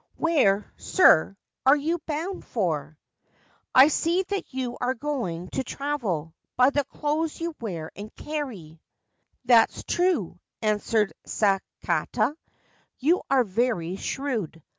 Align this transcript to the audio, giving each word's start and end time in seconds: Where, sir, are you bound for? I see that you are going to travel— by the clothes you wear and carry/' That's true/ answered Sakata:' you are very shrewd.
Where, 0.15 0.73
sir, 0.77 1.37
are 1.63 1.75
you 1.75 1.99
bound 2.07 2.43
for? 2.43 2.97
I 3.75 3.89
see 3.89 4.23
that 4.29 4.51
you 4.51 4.75
are 4.81 4.95
going 4.95 5.49
to 5.49 5.63
travel— 5.63 6.33
by 6.57 6.71
the 6.71 6.85
clothes 6.85 7.39
you 7.39 7.55
wear 7.61 7.91
and 7.95 8.11
carry/' 8.15 8.81
That's 9.45 9.83
true/ 9.83 10.39
answered 10.59 11.13
Sakata:' 11.27 12.35
you 12.97 13.21
are 13.29 13.43
very 13.43 13.95
shrewd. 13.95 14.63